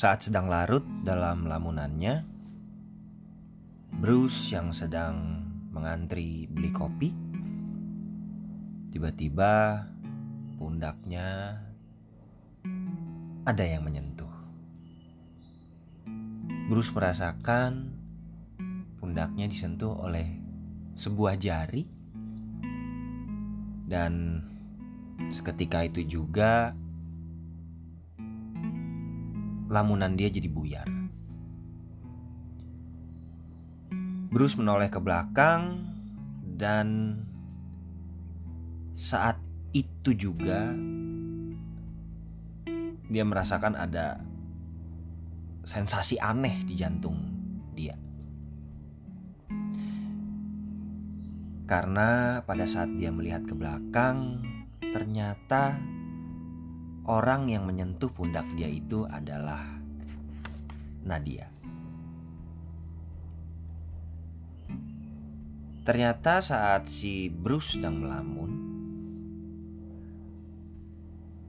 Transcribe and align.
Saat 0.00 0.32
sedang 0.32 0.48
larut 0.48 0.80
dalam 1.04 1.44
lamunannya, 1.44 2.24
Bruce 4.00 4.48
yang 4.48 4.72
sedang 4.72 5.44
mengantri 5.76 6.48
beli 6.48 6.72
kopi, 6.72 7.12
tiba-tiba 8.96 9.84
pundaknya 10.56 11.52
ada 13.44 13.60
yang 13.60 13.84
menyentuh. 13.84 14.32
Bruce 16.72 16.96
merasakan 16.96 17.92
pundaknya 19.04 19.52
disentuh 19.52 20.00
oleh 20.00 20.32
sebuah 20.96 21.36
jari 21.36 21.84
dan 23.84 24.40
seketika 25.28 25.84
itu 25.84 26.08
juga 26.08 26.72
lamunan 29.70 30.18
dia 30.18 30.26
jadi 30.26 30.50
buyar. 30.50 30.88
Bruce 34.30 34.58
menoleh 34.58 34.90
ke 34.90 34.98
belakang 34.98 35.78
dan 36.58 37.18
saat 38.94 39.38
itu 39.70 40.10
juga 40.14 40.74
dia 43.10 43.24
merasakan 43.26 43.74
ada 43.74 44.22
sensasi 45.66 46.18
aneh 46.18 46.62
di 46.66 46.74
jantung 46.78 47.18
dia. 47.74 47.98
Karena 51.70 52.42
pada 52.42 52.66
saat 52.66 52.90
dia 52.98 53.14
melihat 53.14 53.46
ke 53.46 53.54
belakang, 53.54 54.42
ternyata 54.90 55.78
orang 57.08 57.48
yang 57.48 57.64
menyentuh 57.64 58.12
pundak 58.12 58.44
dia 58.58 58.68
itu 58.68 59.08
adalah 59.08 59.64
Nadia. 61.04 61.48
Ternyata 65.80 66.44
saat 66.44 66.92
si 66.92 67.32
Bruce 67.32 67.74
sedang 67.74 68.04
melamun, 68.04 68.52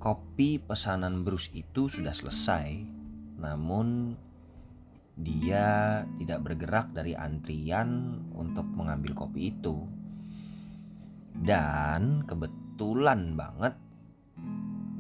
kopi 0.01 0.57
pesanan 0.57 1.21
Bruce 1.21 1.51
itu 1.51 1.91
sudah 1.91 2.15
selesai, 2.15 2.79
namun 3.37 4.15
dia 5.19 6.01
tidak 6.17 6.47
bergerak 6.47 6.89
dari 6.95 7.13
antrian 7.13 8.17
untuk 8.33 8.65
mengambil 8.71 9.13
kopi 9.13 9.53
itu. 9.53 9.83
Dan 11.37 12.23
kebetulan 12.25 13.35
banget 13.35 13.75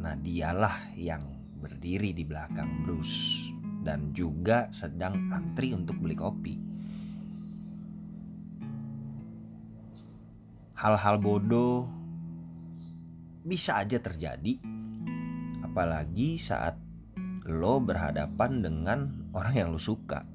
Nah 0.01 0.17
dialah 0.17 0.97
yang 0.97 1.21
berdiri 1.61 2.09
di 2.09 2.25
belakang 2.25 2.81
Bruce 2.81 3.53
dan 3.85 4.09
juga 4.17 4.65
sedang 4.73 5.29
antri 5.29 5.77
untuk 5.77 6.01
beli 6.01 6.17
kopi. 6.17 6.55
Hal-hal 10.73 11.21
bodoh 11.21 11.85
bisa 13.45 13.77
aja 13.77 14.01
terjadi, 14.01 14.57
apalagi 15.61 16.41
saat 16.41 16.73
lo 17.45 17.77
berhadapan 17.77 18.65
dengan 18.65 18.99
orang 19.37 19.53
yang 19.53 19.69
lo 19.69 19.77
suka. 19.77 20.25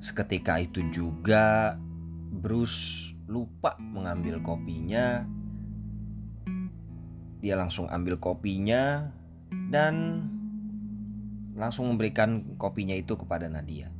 Seketika 0.00 0.56
itu 0.60 0.84
juga 0.88 1.76
Bruce 2.32 3.12
lupa 3.28 3.76
mengambil 3.80 4.40
kopinya 4.40 5.24
dia 7.44 7.60
langsung 7.60 7.84
ambil 7.92 8.16
kopinya 8.16 9.12
dan 9.68 10.24
langsung 11.52 11.92
memberikan 11.92 12.56
kopinya 12.56 12.96
itu 12.96 13.20
kepada 13.20 13.52
Nadia. 13.52 13.92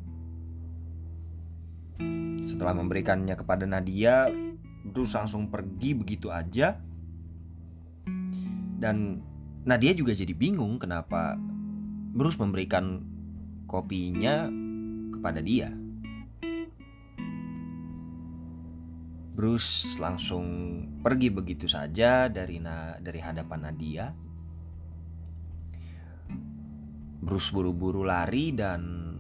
Setelah 2.41 2.73
memberikannya 2.73 3.37
kepada 3.37 3.69
Nadia, 3.69 4.33
Bruce 4.89 5.13
langsung 5.13 5.53
pergi 5.53 5.93
begitu 5.93 6.33
aja. 6.33 6.81
Dan 8.81 9.21
Nadia 9.69 9.93
juga 9.93 10.17
jadi 10.17 10.33
bingung 10.33 10.81
kenapa 10.81 11.37
Bruce 12.17 12.41
memberikan 12.41 13.05
kopinya 13.69 14.49
kepada 15.13 15.45
dia. 15.45 15.69
Bruce 19.35 19.99
langsung 19.99 20.47
pergi 21.03 21.27
begitu 21.27 21.67
saja 21.67 22.31
dari 22.31 22.63
na 22.63 22.95
dari 23.03 23.19
hadapan 23.19 23.61
Nadia. 23.67 24.07
Bruce 27.19 27.51
buru-buru 27.51 28.07
lari 28.07 28.55
dan 28.55 29.11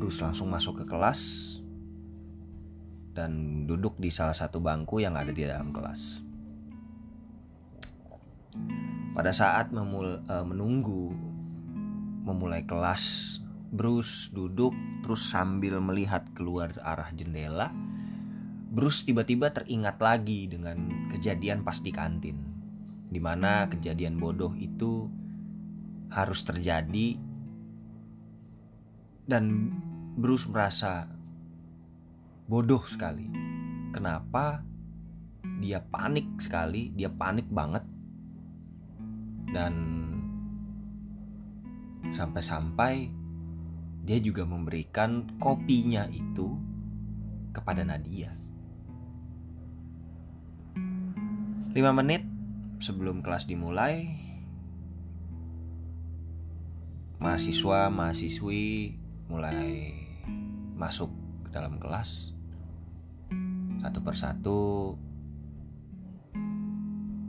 Bruce 0.00 0.24
langsung 0.24 0.48
masuk 0.48 0.80
ke 0.80 0.84
kelas 0.88 1.20
dan 3.12 3.64
duduk 3.68 4.00
di 4.00 4.08
salah 4.08 4.32
satu 4.32 4.56
bangku 4.56 5.04
yang 5.04 5.20
ada 5.20 5.36
di 5.36 5.44
dalam 5.44 5.68
kelas. 5.68 6.24
Pada 9.12 9.36
saat 9.36 9.68
memul 9.68 10.24
uh, 10.32 10.44
menunggu 10.48 11.12
memulai 12.24 12.64
kelas, 12.64 13.36
Bruce 13.68 14.32
duduk 14.32 14.72
terus 15.04 15.28
sambil 15.28 15.76
melihat 15.84 16.24
keluar 16.32 16.72
arah 16.80 17.12
jendela 17.12 17.68
Bruce 18.72 19.04
tiba-tiba 19.04 19.52
teringat 19.52 20.00
lagi 20.00 20.48
dengan 20.48 21.06
kejadian 21.12 21.60
pas 21.60 21.76
di 21.84 21.92
kantin, 21.92 22.40
di 23.12 23.20
mana 23.20 23.68
kejadian 23.68 24.16
bodoh 24.16 24.56
itu 24.56 25.12
harus 26.08 26.40
terjadi, 26.40 27.20
dan 29.28 29.68
Bruce 30.16 30.48
merasa 30.48 31.04
bodoh 32.48 32.80
sekali. 32.88 33.28
Kenapa 33.92 34.64
dia 35.60 35.84
panik 35.84 36.40
sekali? 36.40 36.96
Dia 36.96 37.12
panik 37.12 37.52
banget, 37.52 37.84
dan 39.52 39.74
sampai-sampai 42.08 43.12
dia 44.00 44.16
juga 44.16 44.48
memberikan 44.48 45.28
kopinya 45.36 46.08
itu 46.08 46.56
kepada 47.52 47.84
Nadia. 47.84 48.41
5 51.72 51.80
menit 51.96 52.20
sebelum 52.84 53.24
kelas 53.24 53.48
dimulai 53.48 54.12
mahasiswa 57.16 57.88
mahasiswi 57.88 58.92
mulai 59.32 59.96
masuk 60.76 61.08
ke 61.48 61.48
dalam 61.48 61.80
kelas. 61.80 62.36
Satu 63.80 64.04
persatu 64.04 64.60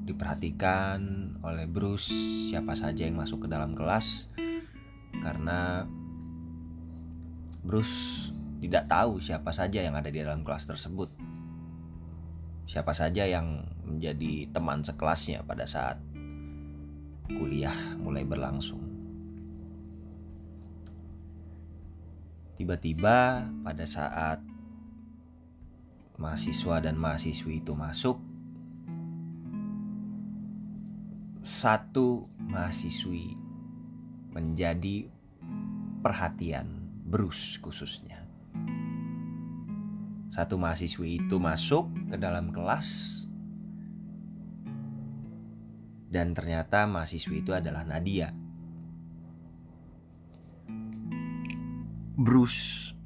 diperhatikan 0.03 0.99
oleh 1.39 1.63
Bruce 1.63 2.11
siapa 2.51 2.75
saja 2.75 3.07
yang 3.07 3.15
masuk 3.15 3.45
ke 3.45 3.47
dalam 3.47 3.71
kelas 3.79 4.27
karena 5.23 5.87
Bruce 7.63 8.27
tidak 8.59 8.91
tahu 8.91 9.23
siapa 9.23 9.55
saja 9.55 9.79
yang 9.79 9.95
ada 9.95 10.11
di 10.11 10.19
dalam 10.19 10.43
kelas 10.43 10.67
tersebut 10.67 11.32
siapa 12.63 12.95
saja 12.95 13.27
yang 13.27 13.67
menjadi 13.83 14.49
teman 14.55 14.81
sekelasnya 14.81 15.43
pada 15.43 15.67
saat 15.67 15.99
kuliah 17.27 17.75
mulai 17.99 18.23
berlangsung. 18.23 18.79
Tiba-tiba 22.53 23.49
pada 23.65 23.85
saat 23.89 24.39
mahasiswa 26.21 26.79
dan 26.79 26.95
mahasiswi 26.95 27.59
itu 27.65 27.73
masuk, 27.73 28.21
satu 31.43 32.29
mahasiswi 32.39 33.35
menjadi 34.31 35.09
perhatian 35.99 36.67
Bruce 37.03 37.59
khususnya. 37.59 38.22
Satu 40.33 40.57
mahasiswi 40.57 41.21
itu 41.21 41.37
masuk 41.37 41.93
ke 42.09 42.17
dalam 42.17 42.49
kelas. 42.49 43.21
Dan 46.09 46.33
ternyata 46.33 46.89
mahasiswi 46.89 47.45
itu 47.45 47.53
adalah 47.53 47.85
Nadia. 47.85 48.33
Bruce 52.17 52.97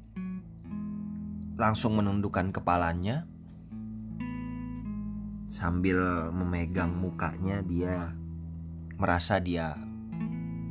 langsung 1.60 2.00
menundukkan 2.00 2.48
kepalanya. 2.48 3.28
Sambil 5.52 6.32
memegang 6.32 6.96
mukanya 6.96 7.60
dia 7.60 8.16
merasa 8.96 9.36
dia 9.36 9.76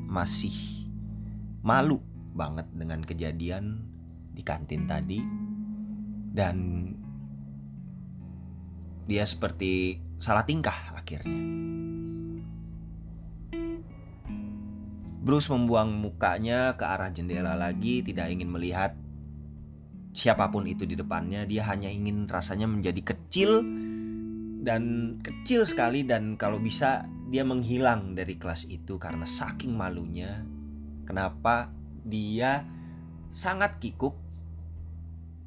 masih 0.10 0.58
malu 1.62 2.02
banget 2.34 2.66
dengan 2.74 3.06
kejadian 3.06 3.86
di 4.34 4.42
kantin 4.42 4.90
tadi 4.90 5.22
dan 6.38 6.56
dia 9.10 9.26
seperti 9.26 9.98
salah 10.22 10.46
tingkah 10.46 10.94
akhirnya. 10.94 11.34
Bruce 15.26 15.50
membuang 15.52 15.92
mukanya 15.92 16.78
ke 16.80 16.86
arah 16.88 17.12
jendela 17.12 17.58
lagi, 17.58 18.00
tidak 18.06 18.32
ingin 18.32 18.48
melihat 18.48 18.96
siapa 20.16 20.48
pun 20.54 20.70
itu 20.70 20.88
di 20.88 20.96
depannya. 20.96 21.44
Dia 21.44 21.68
hanya 21.68 21.92
ingin 21.92 22.30
rasanya 22.30 22.70
menjadi 22.70 23.02
kecil 23.04 23.66
dan 24.64 25.16
kecil 25.24 25.68
sekali 25.68 26.08
dan 26.08 26.40
kalau 26.40 26.62
bisa 26.62 27.04
dia 27.28 27.44
menghilang 27.44 28.16
dari 28.16 28.40
kelas 28.40 28.72
itu 28.72 28.96
karena 28.96 29.28
saking 29.28 29.76
malunya. 29.76 30.48
Kenapa 31.04 31.72
dia 32.08 32.64
sangat 33.28 33.84
kikuk 33.84 34.27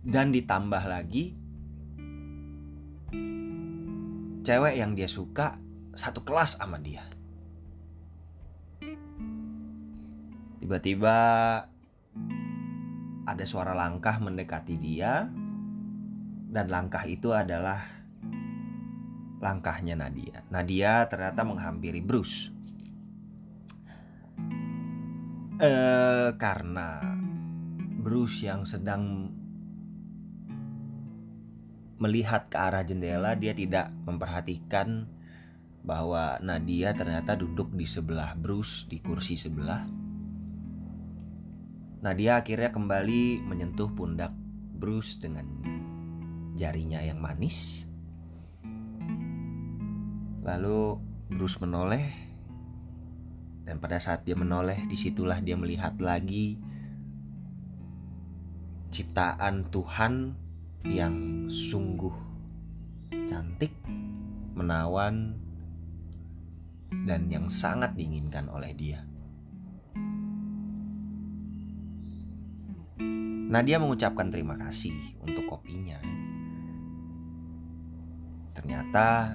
dan 0.00 0.32
ditambah 0.32 0.85
lagi 0.88 1.37
cewek 4.41 4.75
yang 4.81 4.97
dia 4.97 5.06
suka 5.06 5.61
satu 5.93 6.25
kelas 6.25 6.56
sama 6.56 6.81
dia. 6.81 7.05
Tiba-tiba 10.61 11.17
ada 13.29 13.44
suara 13.44 13.76
langkah 13.76 14.17
mendekati 14.19 14.76
dia 14.81 15.29
dan 16.50 16.67
langkah 16.73 17.05
itu 17.05 17.31
adalah 17.37 17.85
langkahnya 19.41 19.96
Nadia. 19.96 20.44
Nadia 20.53 21.08
ternyata 21.08 21.43
menghampiri 21.44 22.00
Bruce. 22.05 22.53
Eh, 25.61 26.29
karena 26.41 27.05
Bruce 28.00 28.49
yang 28.49 28.64
sedang 28.64 29.32
melihat 32.00 32.49
ke 32.49 32.56
arah 32.56 32.82
jendela, 32.82 33.37
dia 33.37 33.52
tidak 33.52 33.93
memperhatikan 34.08 35.05
bahwa 35.85 36.41
Nadia 36.41 36.97
ternyata 36.97 37.37
duduk 37.37 37.73
di 37.76 37.85
sebelah 37.85 38.32
Bruce 38.37 38.88
di 38.88 39.00
kursi 39.05 39.37
sebelah. 39.37 39.85
Nadia 42.00 42.41
akhirnya 42.41 42.73
kembali 42.73 43.44
menyentuh 43.44 43.93
pundak 43.93 44.32
Bruce 44.81 45.20
dengan 45.20 45.44
jarinya 46.56 47.05
yang 47.05 47.20
manis. 47.20 47.85
Lalu 50.41 50.96
Bruce 51.29 51.61
menoleh 51.61 52.08
dan 53.69 53.76
pada 53.76 54.00
saat 54.00 54.25
dia 54.25 54.32
menoleh 54.32 54.88
di 54.88 54.96
situlah 54.96 55.38
dia 55.44 55.55
melihat 55.55 56.00
lagi 56.00 56.56
ciptaan 58.88 59.69
Tuhan 59.69 60.35
yang 60.85 61.47
sungguh 61.53 62.12
cantik, 63.29 63.75
menawan, 64.56 65.37
dan 67.06 67.31
yang 67.31 67.47
sangat 67.47 67.94
diinginkan 67.94 68.50
oleh 68.50 68.73
dia. 68.75 69.05
Nadia 73.50 73.82
mengucapkan 73.82 74.31
terima 74.31 74.55
kasih 74.55 74.94
untuk 75.27 75.50
kopinya. 75.50 75.99
Ternyata 78.55 79.35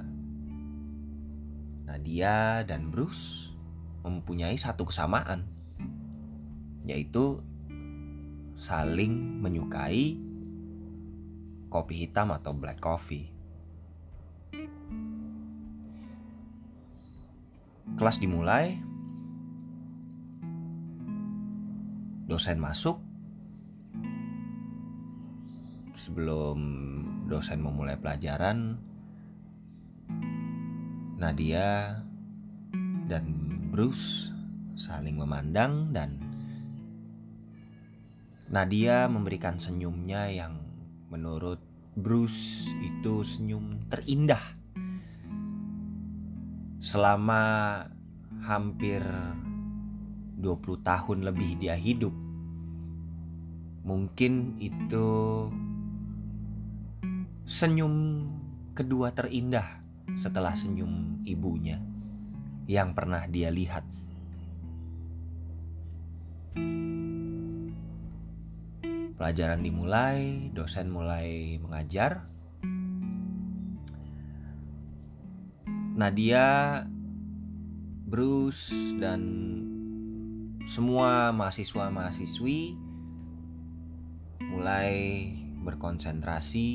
Nadia 1.83 2.63
dan 2.63 2.87
Bruce 2.91 3.51
mempunyai 4.07 4.55
satu 4.55 4.87
kesamaan, 4.87 5.43
yaitu 6.87 7.43
saling 8.55 9.43
menyukai 9.43 10.15
kopi 11.75 12.07
hitam 12.07 12.31
atau 12.31 12.55
black 12.55 12.79
coffee. 12.79 13.27
Kelas 17.99 18.15
dimulai, 18.23 18.79
dosen 22.31 22.63
masuk. 22.63 23.03
Sebelum 25.99 26.59
dosen 27.27 27.59
memulai 27.59 27.99
pelajaran, 27.99 28.79
Nadia 31.19 31.99
dan 33.11 33.25
Bruce 33.67 34.31
saling 34.79 35.19
memandang 35.19 35.91
dan 35.91 36.19
Nadia 38.47 39.11
memberikan 39.11 39.57
senyumnya 39.59 40.29
yang 40.29 40.61
menurut 41.09 41.64
Bruce 41.95 42.75
itu 42.83 43.23
senyum 43.23 43.87
terindah 43.87 44.43
selama 46.83 47.41
hampir 48.43 48.99
20 50.43 50.59
tahun 50.83 51.23
lebih 51.23 51.55
dia 51.55 51.73
hidup. 51.79 52.11
Mungkin 53.87 54.59
itu 54.59 55.07
senyum 57.47 58.27
kedua 58.75 59.15
terindah 59.15 59.79
setelah 60.19 60.51
senyum 60.51 61.23
ibunya 61.23 61.79
yang 62.67 62.91
pernah 62.91 63.23
dia 63.25 63.47
lihat. 63.47 63.87
Pelajaran 69.15 69.63
dimulai, 69.63 70.51
dosen 70.51 70.91
mulai 70.91 71.55
mengajar. 71.63 72.27
Nadia, 75.95 76.83
Bruce, 78.03 78.75
dan 78.99 79.23
semua 80.67 81.31
mahasiswa-mahasiswi 81.31 82.75
mulai 84.51 84.91
berkonsentrasi 85.63 86.67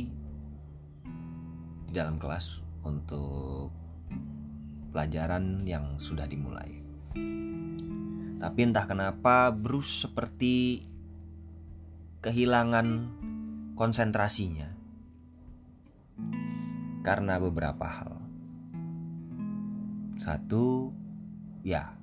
di 1.84 1.92
dalam 1.92 2.16
kelas 2.16 2.64
untuk 2.88 3.68
pelajaran 4.96 5.60
yang 5.68 6.00
sudah 6.00 6.24
dimulai. 6.24 6.80
Tapi 8.40 8.60
entah 8.64 8.88
kenapa 8.88 9.52
Bruce 9.52 10.08
seperti 10.08 10.88
kehilangan 12.20 13.08
konsentrasinya 13.80 14.68
karena 17.00 17.40
beberapa 17.40 17.88
hal. 17.88 18.20
Satu, 20.20 20.92
ya, 21.64 21.96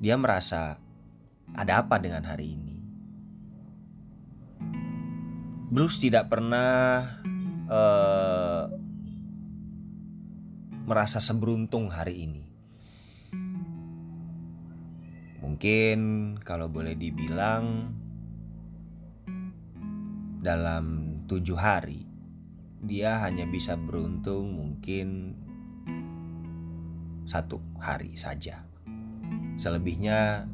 dia 0.00 0.16
merasa 0.16 0.80
ada 1.52 1.84
apa 1.84 2.00
dengan 2.00 2.24
hari 2.24 2.56
ini. 2.56 2.76
Bruce 5.68 6.00
tidak 6.00 6.32
pernah 6.32 7.04
uh, 7.68 8.72
merasa 10.88 11.20
seberuntung 11.20 11.92
hari 11.92 12.24
ini. 12.24 12.44
Mungkin 15.44 15.98
kalau 16.40 16.72
boleh 16.72 16.96
dibilang 16.96 17.99
dalam 20.40 21.20
tujuh 21.28 21.56
hari 21.56 22.08
dia 22.80 23.20
hanya 23.20 23.44
bisa 23.44 23.76
beruntung 23.76 24.56
mungkin 24.56 25.36
satu 27.28 27.60
hari 27.76 28.16
saja. 28.16 28.64
Selebihnya 29.60 30.48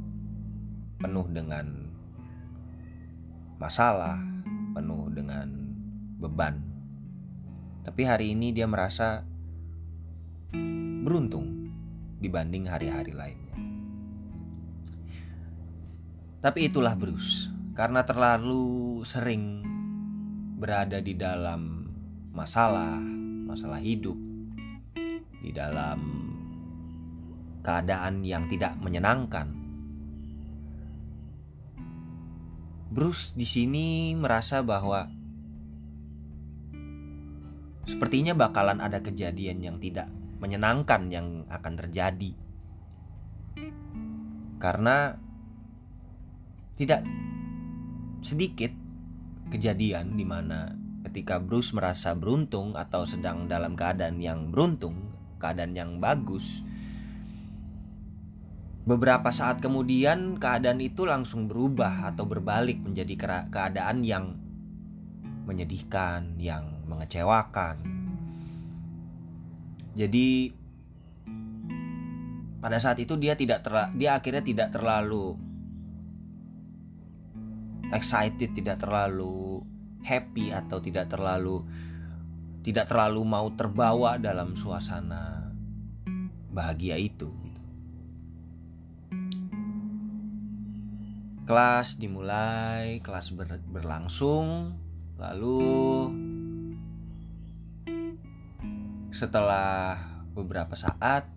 penuh 0.99 1.25
dengan 1.31 1.87
masalah 3.63 4.19
penuh 4.75 5.07
dengan 5.15 5.49
beban. 6.19 6.61
Tapi 7.87 8.03
hari 8.03 8.35
ini 8.35 8.51
dia 8.51 8.67
merasa 8.67 9.23
beruntung 11.07 11.71
dibanding 12.19 12.67
hari-hari 12.67 13.15
lainnya. 13.15 13.57
Tapi 16.43 16.67
itulah 16.67 16.99
Bruce. 16.99 17.55
Karena 17.77 18.03
terlalu 18.03 19.05
sering 19.05 19.76
berada 20.57 21.05
di 21.05 21.13
dalam 21.13 21.85
masalah, 22.33 22.97
masalah 23.45 23.77
hidup, 23.77 24.17
di 25.45 25.53
dalam 25.53 26.01
keadaan 27.61 28.25
yang 28.25 28.49
tidak 28.49 28.73
menyenangkan. 28.81 29.53
Bruce 32.89 33.37
di 33.37 33.45
sini 33.45 34.17
merasa 34.17 34.65
bahwa 34.65 35.05
sepertinya 37.85 38.33
bakalan 38.33 38.81
ada 38.81 39.05
kejadian 39.05 39.61
yang 39.61 39.77
tidak 39.77 40.09
menyenangkan 40.41 41.13
yang 41.13 41.45
akan 41.53 41.75
terjadi. 41.77 42.33
Karena 44.57 45.13
tidak 46.81 47.05
sedikit 48.25 48.86
kejadian 49.49 50.19
di 50.19 50.27
mana 50.27 50.75
ketika 51.07 51.39
Bruce 51.39 51.71
merasa 51.71 52.13
beruntung 52.19 52.75
atau 52.75 53.07
sedang 53.07 53.47
dalam 53.47 53.79
keadaan 53.79 54.19
yang 54.19 54.51
beruntung, 54.51 54.99
keadaan 55.39 55.73
yang 55.79 56.03
bagus, 56.03 56.67
beberapa 58.87 59.31
saat 59.31 59.63
kemudian 59.63 60.39
keadaan 60.39 60.83
itu 60.83 61.07
langsung 61.07 61.47
berubah 61.47 62.11
atau 62.11 62.27
berbalik 62.27 62.83
menjadi 62.83 63.47
keadaan 63.51 64.03
yang 64.03 64.35
menyedihkan, 65.47 66.35
yang 66.43 66.83
mengecewakan. 66.91 67.79
Jadi 69.95 70.53
pada 72.59 72.83
saat 72.83 72.99
itu 72.99 73.15
dia 73.15 73.39
tidak 73.39 73.63
terla, 73.63 73.95
dia 73.95 74.19
akhirnya 74.19 74.43
tidak 74.43 74.75
terlalu 74.75 75.39
excited, 77.95 78.55
tidak 78.57 78.83
terlalu 78.83 79.63
happy 80.07 80.55
atau 80.55 80.79
tidak 80.79 81.11
terlalu 81.11 81.67
tidak 82.67 82.91
terlalu 82.91 83.23
mau 83.23 83.47
terbawa 83.55 84.19
dalam 84.19 84.59
suasana 84.59 85.55
bahagia 86.51 86.99
itu. 86.99 87.31
Kelas 91.47 91.95
dimulai, 91.95 92.99
kelas 93.07 93.31
ber, 93.39 93.63
berlangsung, 93.71 94.75
lalu 95.15 95.63
setelah 99.15 99.95
beberapa 100.35 100.75
saat, 100.75 101.31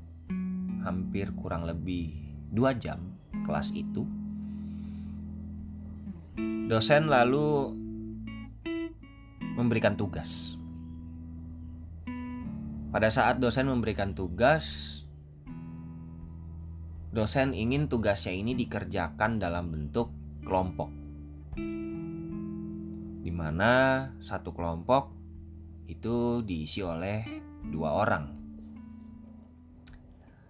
hampir 0.82 1.29
kurang 1.38 1.70
lebih 1.70 2.10
dua 2.50 2.74
jam 2.74 3.13
kelas 3.46 3.70
itu, 3.77 4.01
dosen 6.70 7.10
lalu 7.10 7.74
memberikan 9.58 9.98
tugas. 9.98 10.54
Pada 12.94 13.10
saat 13.10 13.42
dosen 13.42 13.66
memberikan 13.66 14.14
tugas, 14.14 14.94
dosen 17.10 17.58
ingin 17.58 17.90
tugasnya 17.90 18.38
ini 18.38 18.54
dikerjakan 18.54 19.42
dalam 19.42 19.74
bentuk 19.74 20.14
kelompok. 20.46 20.94
Di 23.26 23.32
mana 23.34 24.06
satu 24.22 24.54
kelompok 24.54 25.10
itu 25.90 26.46
diisi 26.46 26.86
oleh 26.86 27.26
dua 27.74 27.98
orang. 27.98 28.30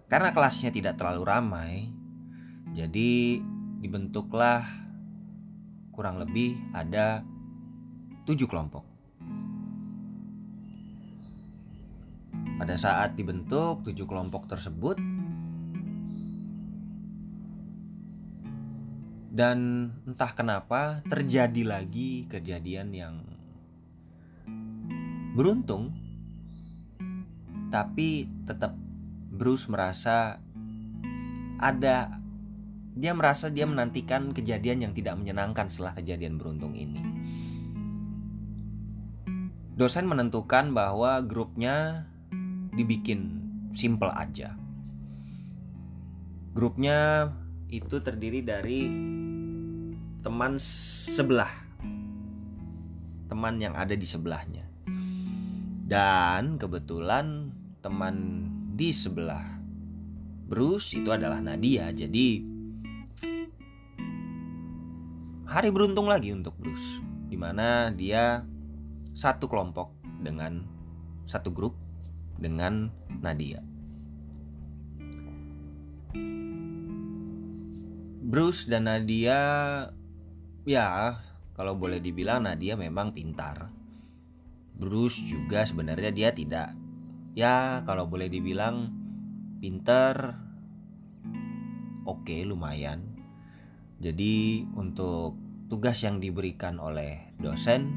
Karena 0.04 0.36
kelasnya 0.36 0.68
tidak 0.68 1.00
terlalu 1.00 1.22
ramai, 1.24 1.88
jadi 2.76 3.40
dibentuklah 3.80 4.89
kurang 6.00 6.16
lebih 6.16 6.56
ada 6.72 7.20
tujuh 8.24 8.48
kelompok. 8.48 8.88
Pada 12.56 12.72
saat 12.80 13.20
dibentuk 13.20 13.84
tujuh 13.84 14.08
kelompok 14.08 14.48
tersebut, 14.48 14.96
dan 19.28 19.92
entah 20.08 20.32
kenapa 20.32 21.04
terjadi 21.04 21.68
lagi 21.68 22.24
kejadian 22.32 22.96
yang 22.96 23.20
beruntung, 25.36 25.92
tapi 27.68 28.24
tetap 28.48 28.72
Bruce 29.36 29.68
merasa 29.68 30.40
ada 31.60 32.19
dia 32.94 33.14
merasa 33.14 33.48
dia 33.48 33.66
menantikan 33.66 34.34
kejadian 34.34 34.82
yang 34.86 34.92
tidak 34.94 35.14
menyenangkan 35.18 35.70
setelah 35.70 35.94
kejadian 35.98 36.36
beruntung 36.36 36.74
ini. 36.74 37.00
Dosen 39.78 40.04
menentukan 40.04 40.76
bahwa 40.76 41.24
grupnya 41.24 42.04
dibikin 42.76 43.40
simple 43.72 44.12
aja. 44.12 44.52
Grupnya 46.52 47.30
itu 47.70 48.02
terdiri 48.02 48.44
dari 48.44 48.90
teman 50.20 50.60
sebelah. 50.60 51.48
Teman 53.30 53.62
yang 53.62 53.78
ada 53.78 53.94
di 53.94 54.04
sebelahnya. 54.04 54.66
Dan 55.86 56.58
kebetulan 56.58 57.54
teman 57.80 58.46
di 58.76 58.92
sebelah 58.92 59.60
Bruce 60.50 60.98
itu 60.98 61.14
adalah 61.14 61.38
Nadia. 61.38 61.94
Jadi 61.94 62.49
hari 65.50 65.74
beruntung 65.74 66.06
lagi 66.06 66.30
untuk 66.30 66.54
Bruce. 66.62 67.02
Di 67.26 67.34
mana 67.34 67.90
dia 67.90 68.46
satu 69.10 69.50
kelompok 69.50 69.90
dengan 70.22 70.62
satu 71.26 71.50
grup 71.50 71.74
dengan 72.38 72.94
Nadia. 73.18 73.58
Bruce 78.30 78.70
dan 78.70 78.86
Nadia 78.86 79.38
ya 80.62 81.18
kalau 81.58 81.74
boleh 81.74 81.98
dibilang 81.98 82.46
Nadia 82.46 82.78
memang 82.78 83.10
pintar. 83.10 83.74
Bruce 84.78 85.18
juga 85.26 85.66
sebenarnya 85.66 86.14
dia 86.14 86.30
tidak 86.30 86.78
ya 87.34 87.82
kalau 87.84 88.06
boleh 88.06 88.30
dibilang 88.30 88.94
pintar 89.58 90.38
oke 92.06 92.22
okay, 92.22 92.46
lumayan. 92.46 93.19
Jadi 94.00 94.64
untuk 94.80 95.36
tugas 95.68 96.00
yang 96.00 96.24
diberikan 96.24 96.80
oleh 96.80 97.36
dosen 97.36 97.92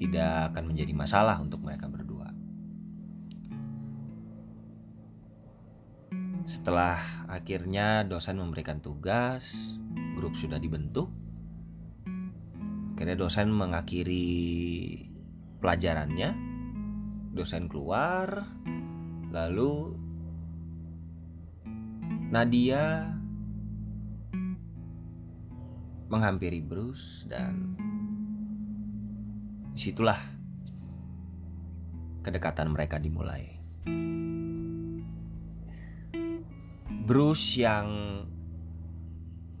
tidak 0.00 0.56
akan 0.56 0.72
menjadi 0.72 0.96
masalah 0.96 1.36
untuk 1.36 1.60
mereka 1.60 1.84
berdua. 1.84 2.32
Setelah 6.48 7.28
akhirnya 7.28 8.08
dosen 8.08 8.40
memberikan 8.40 8.80
tugas, 8.80 9.76
grup 10.16 10.32
sudah 10.32 10.56
dibentuk. 10.56 11.12
Akhirnya 12.96 13.20
dosen 13.20 13.52
mengakhiri 13.52 14.32
pelajarannya. 15.60 16.48
Dosen 17.36 17.68
keluar, 17.68 18.48
lalu 19.28 19.94
Nadia 22.32 23.19
menghampiri 26.10 26.58
Bruce 26.58 27.22
dan 27.30 27.78
di 29.70 29.78
situlah 29.78 30.18
kedekatan 32.26 32.74
mereka 32.74 32.98
dimulai. 32.98 33.46
Bruce 37.06 37.62
yang 37.62 37.88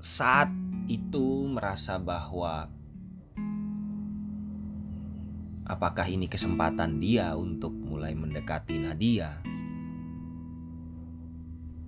saat 0.02 0.50
itu 0.90 1.46
merasa 1.46 2.02
bahwa 2.02 2.66
apakah 5.70 6.10
ini 6.10 6.26
kesempatan 6.26 6.98
dia 6.98 7.38
untuk 7.38 7.70
mulai 7.70 8.10
mendekati 8.18 8.82
Nadia? 8.82 9.38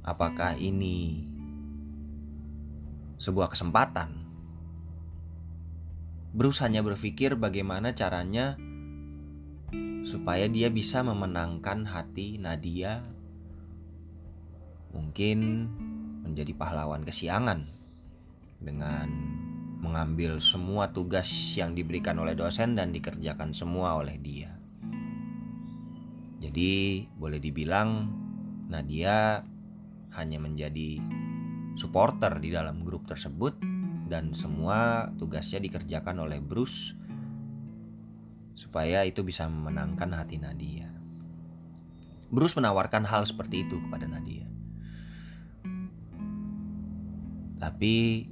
Apakah 0.06 0.54
ini 0.58 1.26
sebuah 3.18 3.50
kesempatan 3.50 4.21
Bruce 6.32 6.64
hanya 6.64 6.80
berpikir 6.80 7.36
bagaimana 7.36 7.92
caranya 7.92 8.56
supaya 10.00 10.48
dia 10.48 10.72
bisa 10.72 11.04
memenangkan 11.04 11.84
hati 11.84 12.40
Nadia. 12.40 13.04
Mungkin 14.96 15.68
menjadi 16.24 16.56
pahlawan 16.56 17.04
kesiangan 17.04 17.68
dengan 18.64 19.08
mengambil 19.84 20.40
semua 20.40 20.88
tugas 20.88 21.28
yang 21.52 21.76
diberikan 21.76 22.16
oleh 22.16 22.32
dosen 22.32 22.80
dan 22.80 22.96
dikerjakan 22.96 23.52
semua 23.52 24.00
oleh 24.00 24.16
dia. 24.16 24.56
Jadi, 26.40 27.04
boleh 27.12 27.44
dibilang 27.44 28.08
Nadia 28.72 29.44
hanya 30.16 30.38
menjadi 30.40 30.96
supporter 31.76 32.40
di 32.40 32.48
dalam 32.56 32.80
grup 32.80 33.04
tersebut 33.04 33.71
dan 34.06 34.36
semua 34.36 35.10
tugasnya 35.16 35.62
dikerjakan 35.62 36.20
oleh 36.22 36.38
Bruce 36.42 36.94
supaya 38.52 39.02
itu 39.08 39.24
bisa 39.24 39.48
memenangkan 39.48 40.12
hati 40.12 40.36
Nadia. 40.36 40.88
Bruce 42.32 42.56
menawarkan 42.56 43.04
hal 43.04 43.28
seperti 43.28 43.68
itu 43.68 43.76
kepada 43.84 44.08
Nadia. 44.08 44.48
Tapi 47.60 48.26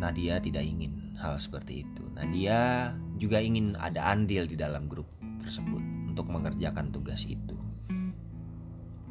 Nadia 0.00 0.40
tidak 0.40 0.64
ingin 0.64 1.14
hal 1.20 1.36
seperti 1.36 1.84
itu. 1.84 2.02
Nadia 2.16 2.92
juga 3.20 3.42
ingin 3.42 3.76
ada 3.76 4.14
andil 4.14 4.48
di 4.48 4.56
dalam 4.56 4.88
grup 4.88 5.06
tersebut 5.42 5.82
untuk 6.08 6.26
mengerjakan 6.30 6.88
tugas 6.88 7.26
itu. 7.28 7.58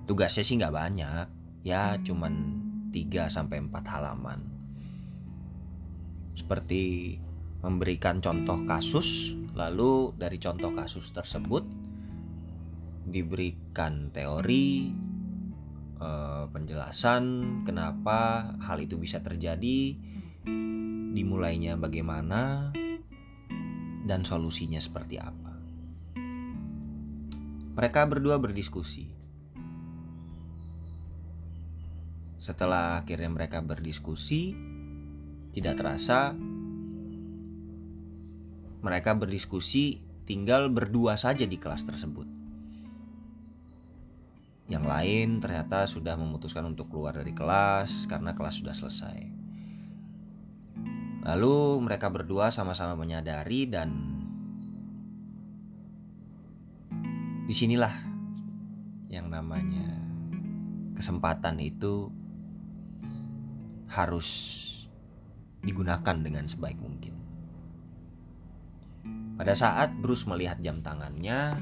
Tugasnya 0.10 0.42
sih 0.42 0.58
nggak 0.58 0.74
banyak, 0.74 1.26
ya 1.62 1.96
cuman 2.02 2.34
3 2.90 3.30
sampai 3.30 3.62
4 3.62 3.86
halaman 3.86 4.59
seperti 6.40 7.16
memberikan 7.60 8.24
contoh 8.24 8.64
kasus, 8.64 9.36
lalu 9.52 10.16
dari 10.16 10.40
contoh 10.40 10.72
kasus 10.72 11.12
tersebut 11.12 11.68
diberikan 13.10 14.14
teori 14.16 14.94
uh, 16.00 16.48
penjelasan 16.48 17.24
kenapa 17.68 18.54
hal 18.64 18.80
itu 18.80 18.96
bisa 18.96 19.20
terjadi, 19.20 20.00
dimulainya 21.12 21.76
bagaimana, 21.76 22.72
dan 24.08 24.24
solusinya 24.24 24.80
seperti 24.80 25.20
apa. 25.20 25.54
Mereka 27.76 28.08
berdua 28.08 28.40
berdiskusi. 28.40 29.08
Setelah 32.40 33.04
akhirnya 33.04 33.28
mereka 33.28 33.60
berdiskusi, 33.60 34.56
tidak 35.54 35.82
terasa 35.82 36.34
mereka 38.80 39.12
berdiskusi 39.18 40.00
tinggal 40.24 40.70
berdua 40.72 41.20
saja 41.20 41.44
di 41.44 41.58
kelas 41.58 41.84
tersebut. 41.84 42.30
Yang 44.70 44.86
lain 44.86 45.30
ternyata 45.42 45.90
sudah 45.90 46.14
memutuskan 46.14 46.70
untuk 46.70 46.94
keluar 46.94 47.18
dari 47.18 47.34
kelas 47.34 48.06
karena 48.06 48.38
kelas 48.38 48.62
sudah 48.62 48.78
selesai. 48.78 49.20
Lalu 51.26 51.84
mereka 51.84 52.08
berdua 52.14 52.54
sama-sama 52.54 52.94
menyadari 52.94 53.66
dan 53.66 53.90
di 57.50 57.54
sinilah 57.58 57.92
yang 59.10 59.34
namanya 59.34 59.98
kesempatan 60.94 61.58
itu 61.58 62.14
harus 63.90 64.30
digunakan 65.64 66.16
dengan 66.20 66.48
sebaik 66.48 66.80
mungkin. 66.80 67.16
Pada 69.40 69.56
saat 69.56 69.96
Bruce 70.04 70.28
melihat 70.28 70.60
jam 70.60 70.84
tangannya, 70.84 71.56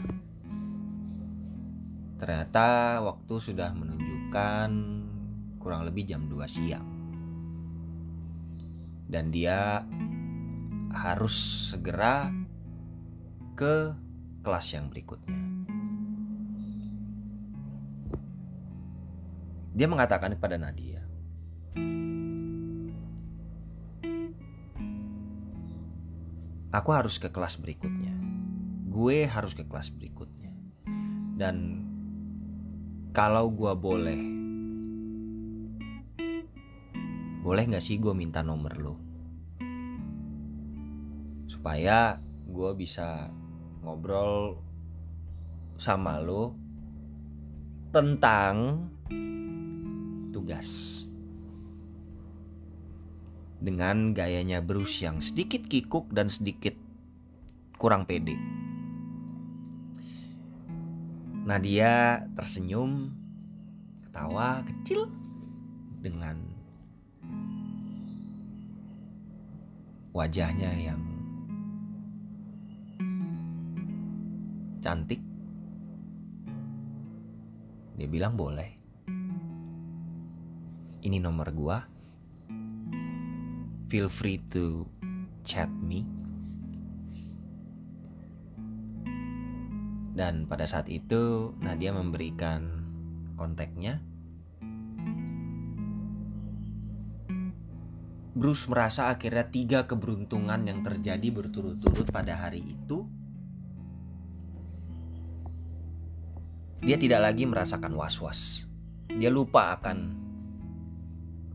ternyata 2.18 2.98
waktu 3.06 3.34
sudah 3.38 3.70
menunjukkan 3.78 4.70
kurang 5.62 5.86
lebih 5.86 6.10
jam 6.10 6.26
2 6.26 6.42
siang. 6.50 6.90
Dan 9.08 9.30
dia 9.30 9.86
harus 10.90 11.70
segera 11.70 12.34
ke 13.54 13.94
kelas 14.42 14.68
yang 14.74 14.90
berikutnya. 14.90 15.38
Dia 19.78 19.86
mengatakan 19.86 20.34
kepada 20.34 20.58
Nadia, 20.58 21.06
aku 26.72 26.90
harus 26.92 27.16
ke 27.22 27.32
kelas 27.32 27.60
berikutnya. 27.60 28.12
Gue 28.88 29.28
harus 29.30 29.56
ke 29.56 29.64
kelas 29.64 29.94
berikutnya. 29.94 30.52
Dan 31.38 31.86
kalau 33.14 33.50
gue 33.54 33.74
boleh, 33.78 34.22
boleh 37.46 37.64
gak 37.72 37.84
sih 37.84 38.02
gue 38.02 38.12
minta 38.12 38.42
nomor 38.44 38.74
lo? 38.76 38.96
Supaya 41.48 42.20
gue 42.48 42.72
bisa 42.76 43.32
ngobrol 43.86 44.60
sama 45.78 46.20
lo 46.20 46.58
tentang 47.94 48.90
tugas 50.36 51.07
dengan 53.58 54.14
gayanya 54.14 54.62
Bruce 54.62 55.02
yang 55.02 55.18
sedikit 55.18 55.66
kikuk 55.66 56.14
dan 56.14 56.30
sedikit 56.30 56.78
kurang 57.82 58.06
pede. 58.06 58.38
Nadia 61.48 62.28
tersenyum, 62.36 63.10
ketawa 64.04 64.62
kecil 64.68 65.08
dengan 66.04 66.38
wajahnya 70.12 70.72
yang 70.76 71.02
cantik. 74.84 75.24
Dia 77.98 78.10
bilang 78.12 78.36
boleh. 78.36 78.70
Ini 81.02 81.24
nomor 81.24 81.48
gua 81.56 81.97
feel 83.88 84.12
free 84.12 84.44
to 84.52 84.84
chat 85.48 85.72
me. 85.80 86.04
Dan 90.18 90.50
pada 90.50 90.68
saat 90.68 90.92
itu 90.92 91.54
Nadia 91.64 91.96
memberikan 91.96 92.84
kontaknya. 93.40 94.04
Bruce 98.38 98.70
merasa 98.70 99.10
akhirnya 99.10 99.50
tiga 99.50 99.80
keberuntungan 99.90 100.62
yang 100.70 100.86
terjadi 100.86 101.34
berturut-turut 101.34 102.06
pada 102.14 102.38
hari 102.38 102.62
itu. 102.62 103.10
Dia 106.86 107.02
tidak 107.02 107.26
lagi 107.26 107.50
merasakan 107.50 107.98
was-was. 107.98 108.70
Dia 109.10 109.34
lupa 109.34 109.74
akan 109.82 110.27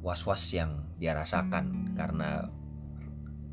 was-was 0.02 0.42
yang 0.50 0.82
dia 0.98 1.14
rasakan 1.14 1.94
karena 1.94 2.50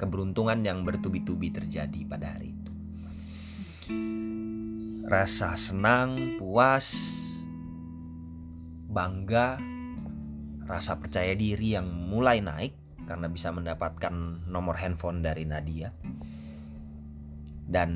keberuntungan 0.01 0.65
yang 0.65 0.81
bertubi-tubi 0.81 1.53
terjadi 1.53 2.01
pada 2.09 2.33
hari 2.33 2.57
itu. 2.57 2.71
Rasa 5.05 5.53
senang, 5.53 6.37
puas, 6.41 6.93
bangga, 8.89 9.61
rasa 10.65 10.97
percaya 10.97 11.37
diri 11.37 11.77
yang 11.77 11.85
mulai 11.85 12.41
naik 12.41 12.73
karena 13.05 13.29
bisa 13.29 13.49
mendapatkan 13.49 14.13
nomor 14.49 14.77
handphone 14.77 15.21
dari 15.21 15.45
Nadia. 15.45 15.93
Dan 17.69 17.89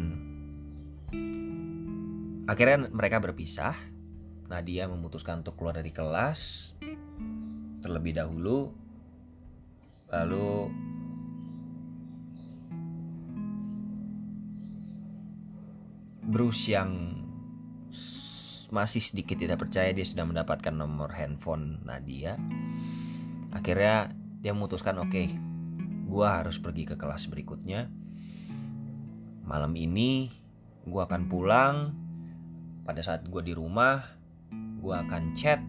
akhirnya 2.45 2.89
mereka 2.93 3.17
berpisah. 3.17 3.73
Nadia 4.43 4.85
memutuskan 4.85 5.41
untuk 5.41 5.57
keluar 5.57 5.73
dari 5.73 5.89
kelas 5.89 6.73
terlebih 7.83 8.15
dahulu 8.15 8.71
lalu 10.07 10.71
Bruce 16.23 16.71
yang 16.71 17.19
masih 18.73 19.03
sedikit 19.03 19.37
tidak 19.37 19.61
percaya 19.61 19.93
dia 19.93 20.07
sudah 20.07 20.25
mendapatkan 20.25 20.73
nomor 20.73 21.13
handphone 21.13 21.83
Nadia. 21.85 22.39
Akhirnya 23.53 24.09
dia 24.41 24.55
memutuskan 24.55 24.97
oke 24.97 25.13
okay, 25.13 25.29
gue 26.09 26.25
harus 26.25 26.57
pergi 26.57 26.89
ke 26.89 26.95
kelas 26.97 27.29
berikutnya. 27.29 27.85
Malam 29.45 29.77
ini 29.77 30.31
gue 30.87 31.01
akan 31.03 31.29
pulang. 31.29 31.75
Pada 32.87 33.03
saat 33.05 33.29
gue 33.29 33.43
di 33.45 33.53
rumah 33.53 34.01
gue 34.83 34.91
akan 34.91 35.37
chat 35.37 35.63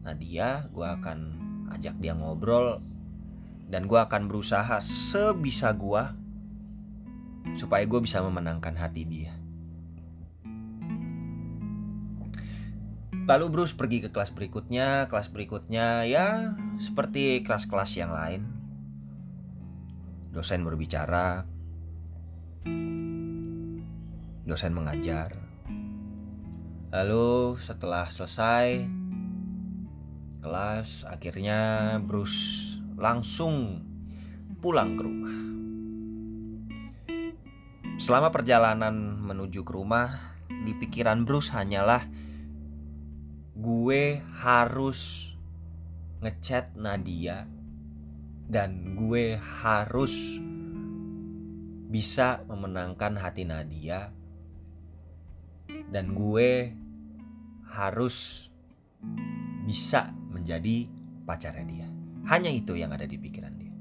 Nadia 0.00 0.64
gue 0.72 0.84
akan 0.84 1.43
ajak 1.74 1.98
dia 1.98 2.14
ngobrol 2.14 2.78
dan 3.68 3.90
gue 3.90 3.98
akan 3.98 4.30
berusaha 4.30 4.78
sebisa 4.78 5.74
gue 5.74 6.02
supaya 7.58 7.84
gue 7.84 8.00
bisa 8.00 8.22
memenangkan 8.22 8.78
hati 8.78 9.02
dia. 9.04 9.34
Lalu 13.24 13.46
Bruce 13.48 13.72
pergi 13.72 14.04
ke 14.04 14.12
kelas 14.12 14.36
berikutnya, 14.36 15.08
kelas 15.08 15.32
berikutnya 15.32 16.04
ya 16.04 16.52
seperti 16.76 17.40
kelas-kelas 17.40 17.96
yang 17.96 18.12
lain. 18.12 18.44
Dosen 20.28 20.60
berbicara, 20.60 21.48
dosen 24.44 24.76
mengajar. 24.76 25.40
Lalu 26.92 27.56
setelah 27.58 28.12
selesai 28.12 28.84
kelas, 30.44 31.08
akhirnya 31.08 31.96
Bruce 32.04 32.76
langsung 33.00 33.80
pulang 34.60 34.92
ke 34.92 35.02
rumah. 35.08 35.36
Selama 37.96 38.28
perjalanan 38.28 38.92
menuju 39.24 39.64
ke 39.64 39.72
rumah, 39.72 40.36
di 40.68 40.76
pikiran 40.76 41.24
Bruce 41.24 41.48
hanyalah 41.56 42.04
gue 43.56 44.20
harus 44.44 45.32
ngechat 46.20 46.76
Nadia 46.76 47.48
dan 48.44 48.92
gue 49.00 49.40
harus 49.40 50.36
bisa 51.88 52.44
memenangkan 52.44 53.16
hati 53.16 53.48
Nadia 53.48 54.12
dan 55.88 56.12
gue 56.12 56.74
harus 57.64 58.48
bisa 59.64 60.12
menjadi 60.32 60.88
pacarnya 61.24 61.66
dia. 61.66 61.88
Hanya 62.28 62.52
itu 62.52 62.76
yang 62.76 62.92
ada 62.92 63.04
di 63.04 63.16
pikiran 63.20 63.54
dia. 63.56 63.74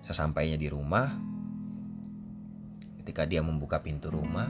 Sesampainya 0.00 0.58
di 0.58 0.66
rumah, 0.70 1.12
ketika 3.02 3.26
dia 3.26 3.42
membuka 3.42 3.78
pintu 3.82 4.10
rumah, 4.10 4.48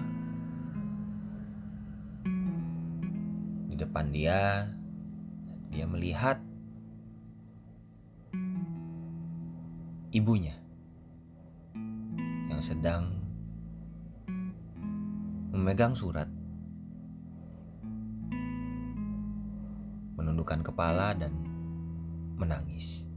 depan 3.81 4.13
dia, 4.13 4.69
dia 5.73 5.89
melihat 5.89 6.37
ibunya 10.13 10.53
yang 12.53 12.61
sedang 12.61 13.17
memegang 15.51 15.97
surat, 15.97 16.29
menundukkan 20.51 20.67
kepala, 20.67 21.15
dan 21.15 21.31
menangis. 22.35 23.10